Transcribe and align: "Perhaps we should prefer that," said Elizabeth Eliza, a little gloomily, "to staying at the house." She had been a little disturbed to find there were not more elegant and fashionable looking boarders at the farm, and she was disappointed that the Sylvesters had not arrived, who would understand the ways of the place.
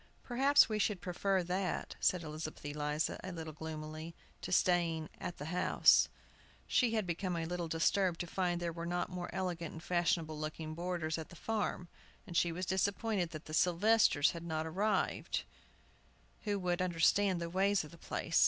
"Perhaps 0.23 0.67
we 0.67 0.79
should 0.79 0.99
prefer 0.99 1.43
that," 1.43 1.95
said 1.99 2.23
Elizabeth 2.23 2.65
Eliza, 2.65 3.19
a 3.23 3.31
little 3.31 3.53
gloomily, 3.53 4.15
"to 4.41 4.51
staying 4.51 5.09
at 5.19 5.37
the 5.37 5.53
house." 5.53 6.09
She 6.65 6.95
had 6.95 7.05
been 7.05 7.35
a 7.35 7.45
little 7.45 7.67
disturbed 7.67 8.19
to 8.21 8.25
find 8.25 8.59
there 8.59 8.73
were 8.73 8.87
not 8.87 9.11
more 9.11 9.29
elegant 9.31 9.73
and 9.73 9.83
fashionable 9.83 10.39
looking 10.39 10.73
boarders 10.73 11.19
at 11.19 11.29
the 11.29 11.35
farm, 11.35 11.87
and 12.25 12.35
she 12.35 12.51
was 12.51 12.65
disappointed 12.65 13.29
that 13.29 13.45
the 13.45 13.53
Sylvesters 13.53 14.31
had 14.31 14.41
not 14.43 14.65
arrived, 14.65 15.43
who 16.45 16.57
would 16.57 16.81
understand 16.81 17.39
the 17.39 17.47
ways 17.51 17.83
of 17.83 17.91
the 17.91 17.99
place. 17.99 18.39